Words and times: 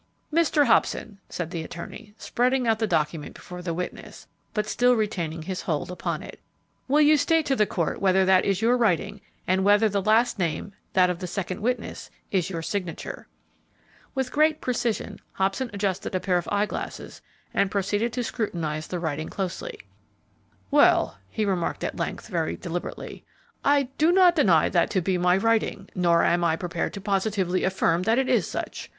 "Mr. 0.33 0.65
Hobson," 0.65 1.19
said 1.29 1.51
the 1.51 1.61
attorney, 1.61 2.15
spreading 2.17 2.67
out 2.67 2.79
the 2.79 2.87
document 2.87 3.35
before 3.35 3.61
the 3.61 3.71
witness, 3.71 4.25
but 4.51 4.65
still 4.65 4.95
retaining 4.95 5.43
his 5.43 5.61
hold 5.61 5.91
upon 5.91 6.23
it, 6.23 6.39
"will 6.87 7.01
you 7.01 7.15
state 7.15 7.45
to 7.45 7.55
the 7.55 7.67
court 7.67 8.01
whether 8.01 8.25
that 8.25 8.43
is 8.43 8.63
your 8.63 8.75
writing, 8.75 9.21
and 9.45 9.63
whether 9.63 9.87
the 9.87 10.01
last 10.01 10.39
name, 10.39 10.73
that 10.93 11.11
of 11.11 11.19
the 11.19 11.27
second 11.27 11.61
witness, 11.61 12.09
is 12.31 12.49
your 12.49 12.63
signature." 12.63 13.27
With 14.15 14.31
great 14.31 14.59
precision, 14.59 15.19
Hobson 15.33 15.69
adjusted 15.71 16.15
a 16.15 16.19
pair 16.19 16.39
of 16.39 16.49
eyeglasses 16.51 17.21
and 17.53 17.69
proceeded 17.69 18.11
to 18.13 18.23
scrutinize 18.23 18.87
the 18.87 18.99
writing 18.99 19.29
closely. 19.29 19.81
"Well," 20.71 21.19
he 21.29 21.45
remarked, 21.45 21.83
at 21.83 21.97
length, 21.97 22.27
very 22.27 22.57
deliberately, 22.57 23.23
"I 23.63 23.83
do 23.99 24.11
not 24.11 24.35
deny 24.35 24.67
that 24.69 24.89
to 24.89 25.01
be 25.01 25.19
my 25.19 25.37
writing, 25.37 25.89
nor 25.93 26.23
am 26.23 26.43
I 26.43 26.55
prepared 26.55 26.91
to 26.95 27.01
positively 27.01 27.63
affirm 27.63 28.01
that 28.01 28.17
it 28.17 28.29
is 28.29 28.47
such. 28.49 28.89